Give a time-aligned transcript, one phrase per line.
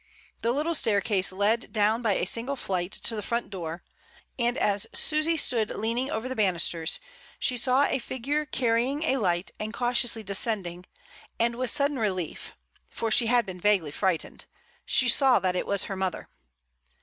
[0.41, 3.83] The little staircase led down by a single flight to the front door;
[4.39, 6.99] and, as Susy stood leaning over the bannisters,
[7.37, 10.87] she saw a figure carrying a light and cautiously descending,
[11.39, 12.53] and with sudden relief
[12.89, 14.45] (for she had been vaguely frightened)
[14.87, 16.29] she saw that it was her mother.